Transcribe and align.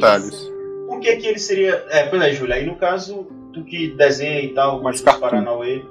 detalhes. 0.00 0.52
Por 0.86 1.00
que 1.00 1.16
que 1.16 1.26
ele 1.26 1.38
seria... 1.38 1.84
É, 1.90 2.04
pois 2.06 2.22
é, 2.22 2.32
Júlia, 2.32 2.56
aí 2.56 2.66
no 2.66 2.76
caso, 2.76 3.26
tu 3.52 3.62
que 3.64 3.88
desenha 3.88 4.40
e 4.40 4.48
tal, 4.54 4.82
Mais 4.82 5.00
dos. 5.00 5.14
Paranauê, 5.16 5.84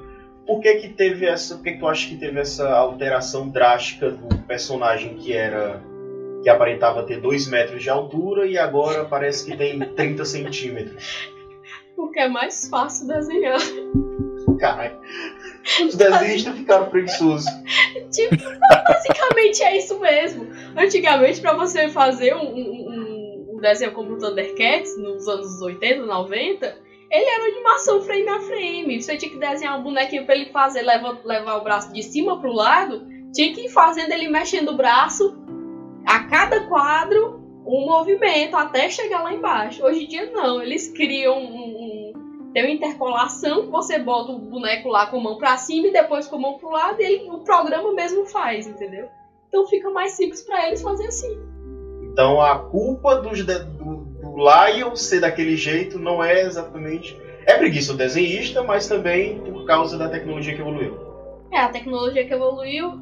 por 0.46 0.60
que 0.62 0.76
que 0.76 0.90
teve 0.90 1.26
essa... 1.26 1.56
Por 1.56 1.64
que 1.64 1.74
que 1.74 1.80
tu 1.80 1.88
acha 1.88 2.08
que 2.10 2.16
teve 2.18 2.40
essa 2.40 2.70
alteração 2.70 3.50
drástica 3.50 4.12
do 4.12 4.38
personagem 4.44 5.16
que 5.16 5.34
era... 5.34 5.82
Que 6.44 6.50
aparentava 6.50 7.04
ter 7.04 7.20
2 7.20 7.48
metros 7.48 7.82
de 7.84 7.90
altura 7.90 8.46
e 8.46 8.58
agora 8.58 9.06
parece 9.06 9.46
que 9.50 9.58
tem 9.58 9.80
30 9.96 10.24
centímetros. 10.26 11.30
Porque 11.96 12.20
é 12.20 12.30
mais 12.30 12.68
fácil 12.70 13.08
desenhar. 13.08 13.60
Caralho. 14.60 14.98
Os 15.86 15.96
desenhistas 15.96 16.56
ficaram 16.56 16.86
preguiçosos. 16.90 17.46
Tipo, 18.12 18.36
basicamente 18.88 19.64
é 19.64 19.78
isso 19.78 20.00
mesmo. 20.00 20.48
Antigamente, 20.78 21.42
pra 21.42 21.54
você 21.54 21.90
fazer 21.90 22.36
um, 22.36 22.56
um- 22.56 22.87
um- 23.58 23.62
desenho 23.62 23.92
como 23.94 24.14
o 24.14 24.18
Thundercats, 24.18 24.98
nos 24.98 25.28
anos 25.28 25.62
80, 25.62 26.06
90, 26.06 26.78
ele 27.10 27.26
era 27.30 27.44
animação 27.46 28.02
frame 28.02 28.28
a 28.30 28.40
frame. 28.42 29.02
Você 29.02 29.18
tinha 29.18 29.32
que 29.32 29.38
desenhar 29.38 29.80
um 29.80 29.84
bonequinho 29.84 30.26
pra 30.26 30.36
ele 30.36 30.52
fazer, 30.52 30.82
levar, 30.82 31.18
levar 31.24 31.58
o 31.58 31.64
braço 31.64 31.92
de 31.94 32.04
cima 32.04 32.40
pro 32.40 32.52
lado, 32.52 33.06
tinha 33.34 33.54
que 33.54 33.66
ir 33.66 33.70
fazendo 33.70 34.12
ele 34.12 34.28
mexendo 34.28 34.70
o 34.70 34.78
braço 34.78 35.36
a 36.06 36.20
cada 36.26 36.62
quadro 36.68 37.42
um 37.66 37.86
movimento 37.86 38.56
até 38.56 38.90
chegar 38.90 39.24
lá 39.24 39.34
embaixo. 39.34 39.84
Hoje 39.84 40.06
em 40.06 40.08
dia 40.08 40.32
não, 40.32 40.62
eles 40.62 40.90
criam 40.92 41.38
um, 41.38 41.44
um- 41.44 42.52
tem 42.54 42.64
uma 42.64 42.72
interpolação 42.74 43.64
que 43.66 43.72
você 43.72 44.00
bota 44.00 44.32
o 44.32 44.40
boneco 44.40 44.88
lá 44.90 45.06
com 45.08 45.18
a 45.18 45.22
mão 45.22 45.38
pra 45.38 45.58
cima 45.58 45.88
e 45.88 45.92
depois 45.92 46.28
com 46.28 46.38
a 46.38 46.40
mão 46.40 46.58
pro 46.58 46.70
lado 46.70 47.02
e 47.02 47.06
ele, 47.06 47.30
o 47.30 47.40
programa 47.40 47.94
mesmo 47.94 48.26
faz, 48.26 48.66
entendeu? 48.66 49.08
Então 49.50 49.68
fica 49.68 49.90
mais 49.92 50.14
simples 50.14 50.42
pra 50.42 50.68
eles 50.68 50.82
fazer 50.82 51.08
assim. 51.08 51.38
Então 52.18 52.42
a 52.42 52.58
culpa 52.58 53.18
dos 53.18 53.46
de- 53.46 53.60
do, 53.60 53.98
do 54.20 54.36
Lion 54.38 54.96
ser 54.96 55.20
daquele 55.20 55.56
jeito 55.56 56.00
não 56.00 56.24
é 56.24 56.42
exatamente. 56.42 57.16
É 57.46 57.56
preguiça 57.56 57.92
do 57.92 57.98
desenhista, 58.00 58.64
mas 58.64 58.88
também 58.88 59.40
por 59.42 59.68
causa 59.68 60.00
da 60.00 60.10
tecnologia 60.10 60.56
que 60.56 60.60
evoluiu. 60.60 60.98
É 61.52 61.60
a 61.60 61.70
tecnologia 61.70 62.26
que 62.26 62.34
evoluiu 62.34 63.00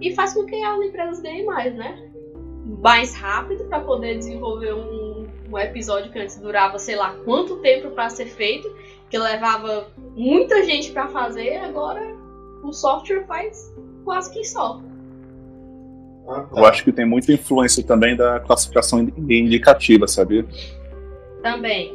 e 0.00 0.14
faz 0.14 0.32
com 0.32 0.46
que 0.46 0.56
as 0.62 0.80
empresas 0.80 1.20
ganhem 1.20 1.44
mais, 1.44 1.74
né? 1.74 2.08
Mais 2.82 3.14
rápido 3.14 3.64
pra 3.64 3.80
poder 3.80 4.16
desenvolver 4.16 4.72
um, 4.72 5.26
um 5.52 5.58
episódio 5.58 6.10
que 6.10 6.18
antes 6.18 6.38
durava, 6.38 6.78
sei 6.78 6.96
lá, 6.96 7.14
quanto 7.26 7.56
tempo 7.56 7.90
pra 7.90 8.08
ser 8.08 8.24
feito, 8.24 8.74
que 9.10 9.18
levava 9.18 9.88
muita 10.16 10.62
gente 10.62 10.92
pra 10.92 11.08
fazer, 11.08 11.58
agora 11.58 12.00
o 12.62 12.72
software 12.72 13.26
faz 13.26 13.70
quase 14.02 14.32
que 14.32 14.42
só. 14.44 14.80
Ah, 16.28 16.40
tá. 16.40 16.60
Eu 16.60 16.66
acho 16.66 16.82
que 16.84 16.92
tem 16.92 17.04
muita 17.06 17.32
influência 17.32 17.82
também 17.84 18.16
da 18.16 18.40
classificação 18.40 19.00
indicativa, 19.28 20.06
sabia? 20.06 20.44
Também. 21.42 21.94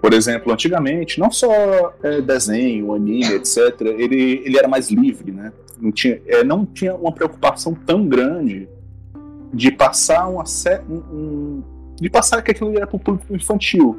Por 0.00 0.12
exemplo, 0.12 0.52
antigamente, 0.52 1.18
não 1.18 1.30
só 1.30 1.94
é, 2.02 2.20
desenho, 2.20 2.92
anime, 2.92 3.34
etc., 3.34 3.80
ele, 3.80 4.42
ele 4.44 4.58
era 4.58 4.68
mais 4.68 4.90
livre, 4.90 5.32
né? 5.32 5.52
Não 5.80 5.90
tinha, 5.90 6.20
é, 6.26 6.44
não 6.44 6.66
tinha 6.66 6.94
uma 6.94 7.12
preocupação 7.12 7.74
tão 7.74 8.06
grande 8.06 8.68
de 9.52 9.70
passar 9.70 10.28
uma 10.28 10.44
um, 10.88 10.94
um- 10.96 11.62
de 12.00 12.10
passar 12.10 12.42
que 12.42 12.50
aquilo 12.50 12.76
era 12.76 12.86
para 12.86 12.96
o 12.96 12.98
público 13.00 13.34
infantil. 13.34 13.96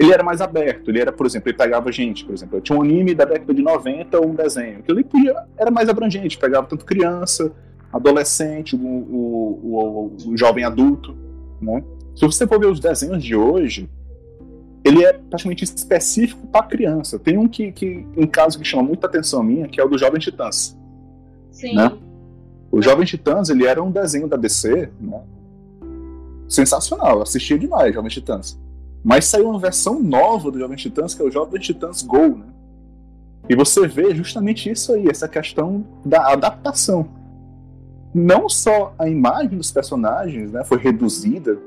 Ele 0.00 0.12
era 0.12 0.22
mais 0.22 0.40
aberto, 0.40 0.90
ele 0.90 1.00
era, 1.00 1.10
por 1.12 1.26
exemplo, 1.26 1.48
ele 1.50 1.58
pegava 1.58 1.90
gente, 1.90 2.24
por 2.24 2.32
exemplo, 2.32 2.60
tinha 2.60 2.78
um 2.78 2.82
anime 2.82 3.14
da 3.14 3.24
década 3.24 3.52
de 3.52 3.60
90 3.60 4.18
ou 4.20 4.28
um 4.28 4.34
desenho. 4.34 4.78
Aquilo 4.78 4.98
ali 4.98 5.04
podia, 5.04 5.34
era 5.58 5.70
mais 5.72 5.88
abrangente, 5.88 6.38
pegava 6.38 6.66
tanto 6.68 6.84
criança, 6.84 7.52
adolescente, 7.92 8.76
o, 8.76 8.78
o, 8.78 10.12
o- 10.26 10.30
o 10.30 10.36
jovem 10.36 10.64
adulto, 10.64 11.14
né? 11.60 11.82
Se 12.14 12.24
você 12.26 12.46
for 12.46 12.58
ver 12.58 12.66
os 12.66 12.80
desenhos 12.80 13.22
de 13.22 13.34
hoje, 13.36 13.88
ele 14.84 15.04
é 15.04 15.12
praticamente 15.12 15.64
específico 15.64 16.46
para 16.48 16.66
criança. 16.66 17.18
Tem 17.18 17.38
um 17.38 17.46
que, 17.48 17.70
que 17.72 18.06
um 18.16 18.26
caso 18.26 18.58
que 18.58 18.64
chama 18.64 18.82
muita 18.82 19.06
atenção 19.06 19.42
minha, 19.42 19.68
que 19.68 19.80
é 19.80 19.84
o 19.84 19.88
do 19.88 19.96
Jovem 19.98 20.18
Titãs. 20.20 20.76
Sim. 21.52 21.74
Né? 21.74 21.92
O 22.70 22.82
Jovem 22.82 23.04
Titãs, 23.06 23.48
ele 23.50 23.66
era 23.66 23.82
um 23.82 23.90
desenho 23.90 24.26
da 24.28 24.36
DC, 24.36 24.90
né? 25.00 25.20
Sensacional, 26.48 27.16
eu 27.16 27.22
assistia 27.22 27.58
demais 27.58 27.94
Jovem 27.94 28.10
Titãs. 28.10 28.58
Mas 29.04 29.26
saiu 29.26 29.50
uma 29.50 29.58
versão 29.60 30.02
nova 30.02 30.50
do 30.50 30.58
Jovem 30.58 30.76
Titãs, 30.76 31.14
que 31.14 31.22
é 31.22 31.24
o 31.24 31.30
Jovem 31.30 31.60
Titãs 31.60 32.02
Go, 32.02 32.28
né? 32.36 32.46
E 33.48 33.54
você 33.54 33.86
vê 33.86 34.14
justamente 34.14 34.70
isso 34.70 34.92
aí, 34.92 35.08
essa 35.08 35.28
questão 35.28 35.84
da 36.04 36.32
adaptação. 36.32 37.08
Não 38.14 38.48
só 38.48 38.94
a 38.98 39.08
imagem 39.08 39.56
dos 39.58 39.70
personagens 39.70 40.50
né, 40.52 40.64
foi 40.64 40.78
reduzida, 40.78 41.58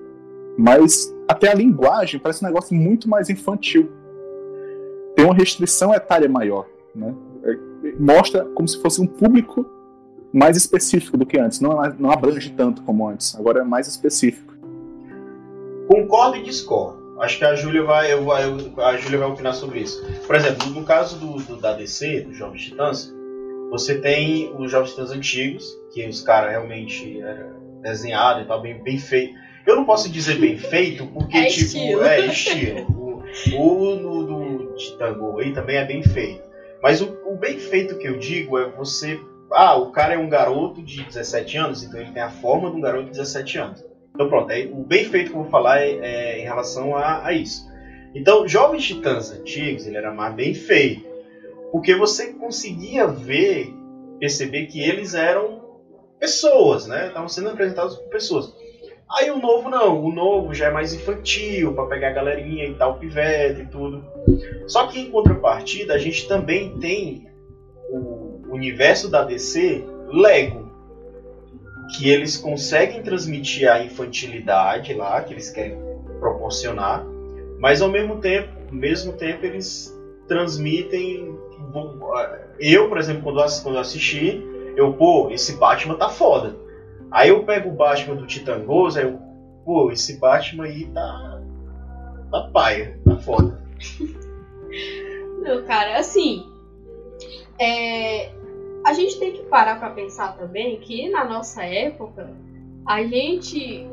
mas 0.57 1.13
até 1.27 1.49
a 1.51 1.53
linguagem 1.53 2.19
parece 2.19 2.43
um 2.43 2.47
negócio 2.47 2.75
muito 2.75 3.07
mais 3.09 3.29
infantil. 3.29 3.89
Tem 5.15 5.25
uma 5.25 5.35
restrição 5.35 5.93
etária 5.93 6.27
maior, 6.27 6.65
né? 6.95 7.13
É, 7.43 7.71
Mostra 7.99 8.45
como 8.53 8.67
se 8.67 8.79
fosse 8.81 9.01
um 9.01 9.07
público 9.07 9.65
mais 10.31 10.55
específico 10.55 11.17
do 11.17 11.25
que 11.25 11.37
antes. 11.39 11.59
Não, 11.59 11.83
é- 11.83 11.93
não 11.97 12.11
abrange 12.11 12.51
tanto 12.51 12.81
como 12.83 13.07
antes. 13.07 13.35
Agora 13.35 13.61
é 13.61 13.63
mais 13.63 13.87
específico. 13.87 14.53
Concordo 15.87 16.37
e 16.37 16.43
discordo. 16.43 17.01
Acho 17.19 17.37
que 17.37 17.45
a 17.45 17.53
Júlia 17.55 17.83
vai, 17.83 18.11
eu, 18.13 18.31
a 18.31 18.43
vai 18.47 19.23
opinar 19.29 19.53
sobre 19.53 19.79
isso. 19.81 20.03
Por 20.25 20.35
exemplo, 20.35 20.69
no 20.71 20.83
caso 20.83 21.19
do, 21.19 21.37
do- 21.37 21.57
da 21.57 21.73
DC, 21.73 22.21
dos 22.21 22.37
Jovens 22.37 22.63
Titãs, 22.63 23.13
você 23.71 23.95
tem 23.95 24.53
os 24.59 24.69
Jovens 24.69 24.91
Titãs 24.91 25.11
antigos, 25.11 25.65
que 25.93 26.05
os 26.05 26.21
caras 26.21 26.51
realmente 26.51 27.21
era 27.21 27.55
desenhado 27.81 28.41
e 28.41 28.45
tal, 28.45 28.61
bem, 28.61 28.83
bem 28.83 28.99
feito. 28.99 29.33
Eu 29.65 29.77
não 29.77 29.85
posso 29.85 30.09
dizer 30.09 30.37
bem 30.39 30.57
feito, 30.57 31.07
porque, 31.07 31.37
É 31.37 31.45
tipo, 31.45 31.61
estilo. 31.61 32.03
é 32.03 32.25
estilo. 32.25 33.23
O, 33.55 33.57
o 33.57 33.95
no, 33.95 34.23
do 34.25 34.75
Titã 34.75 35.15
aí 35.39 35.53
também 35.53 35.77
é 35.77 35.85
bem 35.85 36.03
feito. 36.03 36.43
Mas 36.83 36.99
o, 37.01 37.17
o 37.25 37.37
bem 37.37 37.57
feito 37.59 37.97
que 37.97 38.07
eu 38.07 38.19
digo 38.19 38.57
é 38.57 38.69
você. 38.69 39.17
Ah, 39.53 39.77
o 39.77 39.91
cara 39.91 40.15
é 40.15 40.17
um 40.17 40.27
garoto 40.27 40.81
de 40.83 41.03
17 41.03 41.57
anos, 41.57 41.83
então 41.83 41.99
ele 41.99 42.11
tem 42.11 42.21
a 42.21 42.29
forma 42.29 42.69
de 42.69 42.75
um 42.75 42.81
garoto 42.81 43.05
de 43.05 43.11
17 43.11 43.57
anos. 43.57 43.85
Então 44.13 44.27
pronto, 44.27 44.51
aí, 44.51 44.69
o 44.69 44.83
bem 44.83 45.05
feito 45.05 45.31
que 45.31 45.37
eu 45.37 45.43
vou 45.43 45.51
falar 45.51 45.81
é, 45.81 45.91
é 45.91 46.39
em 46.39 46.43
relação 46.43 46.95
a, 46.95 47.25
a 47.25 47.31
isso. 47.31 47.71
Então, 48.13 48.45
Jovens 48.45 48.83
Titãs 48.85 49.31
antigos, 49.31 49.87
ele 49.87 49.95
era 49.95 50.11
mais 50.11 50.35
bem 50.35 50.53
feito. 50.53 51.10
Porque 51.71 51.95
você 51.95 52.33
conseguia 52.33 53.07
ver, 53.07 53.73
perceber 54.19 54.65
que 54.65 54.81
eles 54.81 55.13
eram 55.13 55.61
pessoas, 56.19 56.85
né? 56.85 57.07
Estavam 57.07 57.29
sendo 57.29 57.49
apresentados 57.49 57.95
como 57.95 58.09
pessoas. 58.09 58.53
Aí 59.09 59.29
o 59.29 59.37
novo 59.37 59.69
não, 59.69 60.03
o 60.03 60.11
novo 60.11 60.53
já 60.53 60.67
é 60.67 60.71
mais 60.71 60.93
infantil, 60.93 61.73
pra 61.73 61.85
pegar 61.85 62.09
a 62.09 62.13
galerinha 62.13 62.65
e 62.65 62.73
tal, 62.75 62.97
pivete 62.97 63.61
e 63.61 63.65
tudo. 63.65 64.03
Só 64.67 64.87
que 64.87 64.99
em 64.99 65.11
contrapartida, 65.11 65.93
a 65.93 65.97
gente 65.97 66.27
também 66.27 66.77
tem 66.79 67.27
o 67.89 68.41
universo 68.49 69.09
da 69.09 69.23
DC 69.23 69.83
Lego, 70.07 70.71
que 71.97 72.09
eles 72.09 72.37
conseguem 72.37 73.01
transmitir 73.01 73.69
a 73.69 73.83
infantilidade 73.83 74.93
lá, 74.93 75.21
que 75.21 75.33
eles 75.33 75.49
querem 75.49 75.77
proporcionar, 76.19 77.05
mas 77.59 77.81
ao 77.81 77.89
mesmo 77.89 78.17
tempo, 78.17 78.49
ao 78.69 78.75
mesmo 78.75 79.13
tempo 79.13 79.45
eles 79.45 79.93
transmitem. 80.27 81.37
Eu, 82.59 82.89
por 82.89 82.97
exemplo, 82.97 83.23
quando 83.23 83.75
eu 83.75 83.79
assisti, 83.79 84.43
eu, 84.75 84.93
pô, 84.93 85.29
esse 85.29 85.57
Batman 85.57 85.95
tá 85.95 86.09
foda. 86.09 86.55
Aí 87.09 87.29
eu 87.29 87.43
pego 87.43 87.69
o 87.69 87.73
Batman 87.75 88.15
do 88.15 88.27
Titangoso, 88.27 88.99
aí 88.99 89.05
eu, 89.05 89.19
pô, 89.65 89.91
esse 89.91 90.19
Batman 90.19 90.65
aí 90.65 90.85
tá. 90.87 91.41
tá 92.31 92.49
paia, 92.53 92.99
tá 93.05 93.15
foda. 93.17 93.61
Não, 95.41 95.63
cara, 95.65 95.97
assim. 95.97 96.45
é, 97.59 98.31
a 98.85 98.93
gente 98.93 99.19
tem 99.19 99.33
que 99.33 99.43
parar 99.43 99.79
pra 99.79 99.89
pensar 99.89 100.37
também 100.37 100.79
que 100.79 101.09
na 101.09 101.25
nossa 101.25 101.63
época, 101.63 102.29
a 102.85 103.03
gente. 103.03 103.87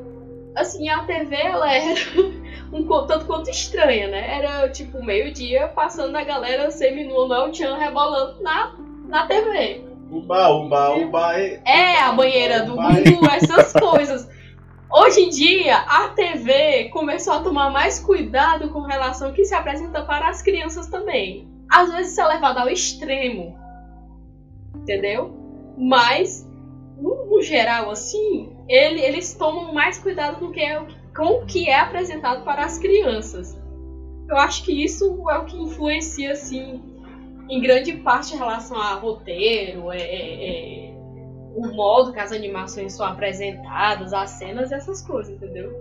Assim, 0.54 0.88
a 0.88 1.04
TV 1.04 1.34
ela 1.36 1.72
era 1.72 1.94
um 2.72 2.84
tanto 3.06 3.26
quanto 3.26 3.50
estranha, 3.50 4.08
né? 4.08 4.38
Era 4.38 4.68
tipo 4.70 5.02
meio-dia 5.02 5.68
passando 5.68 6.16
a 6.16 6.24
galera 6.24 6.70
semi-nua 6.70 7.28
no 7.28 7.34
El 7.34 7.54
Chan 7.54 7.76
rebolando 7.76 8.42
na, 8.42 8.74
na 9.06 9.26
TV. 9.26 9.84
Uba, 10.10 10.48
uba, 10.48 10.90
uba. 10.96 11.38
é- 11.38 11.60
É, 11.64 12.00
a 12.00 12.12
banheira 12.12 12.62
do. 12.62 12.72
Gugu, 12.74 13.26
essas 13.30 13.72
coisas. 13.74 14.28
Hoje 14.90 15.20
em 15.20 15.28
dia, 15.28 15.76
a 15.76 16.08
TV 16.08 16.88
começou 16.88 17.34
a 17.34 17.40
tomar 17.42 17.68
mais 17.70 18.00
cuidado 18.00 18.70
com 18.70 18.80
relação 18.80 19.28
ao 19.28 19.34
que 19.34 19.44
se 19.44 19.54
apresenta 19.54 20.02
para 20.02 20.28
as 20.30 20.40
crianças 20.40 20.86
também. 20.86 21.46
Às 21.70 21.92
vezes 21.92 22.12
isso 22.12 22.20
é 22.22 22.26
levado 22.26 22.56
ao 22.56 22.70
extremo. 22.70 23.54
Entendeu? 24.74 25.36
Mas, 25.76 26.47
no, 27.38 27.43
geral, 27.43 27.90
assim, 27.90 28.52
ele- 28.69 29.00
eles 29.00 29.35
tomam 29.35 29.73
mais 29.73 29.99
cuidado 29.99 30.38
com, 30.38 30.50
que 30.50 30.61
é, 30.61 30.81
com 31.17 31.25
o 31.43 31.46
que 31.46 31.69
é 31.69 31.79
apresentado 31.79 32.44
para 32.44 32.64
as 32.64 32.79
crianças. 32.79 33.56
Eu 34.29 34.37
acho 34.37 34.64
que 34.64 34.85
isso 34.85 35.05
é 35.31 35.38
o 35.38 35.44
que 35.44 35.56
influencia, 35.56 36.32
assim, 36.32 36.82
em 37.49 37.61
grande 37.61 37.93
parte 37.94 38.35
em 38.35 38.38
relação 38.38 38.76
a 38.76 38.94
roteiro, 38.94 39.90
é, 39.90 39.99
é- 40.00 40.85
é 40.87 40.99
o 41.56 41.75
modo 41.75 42.12
que 42.12 42.20
as 42.20 42.31
animações 42.31 42.93
são 42.93 43.06
apresentadas, 43.06 44.12
as 44.12 44.31
cenas 44.32 44.70
e 44.70 44.75
essas 44.75 45.00
coisas, 45.02 45.34
entendeu? 45.34 45.73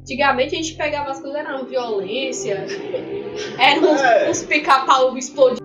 Antigamente 0.00 0.54
a 0.54 0.58
gente 0.58 0.74
pegava 0.74 1.10
as 1.10 1.20
coisas, 1.20 1.38
era 1.38 1.56
uma 1.56 1.64
violência, 1.64 2.64
era 3.58 3.80
uns, 3.80 4.00
É. 4.00 4.30
uns 4.30 4.42
pica-pau 4.44 5.16
explodindo 5.18 5.59